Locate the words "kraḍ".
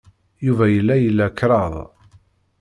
1.37-1.73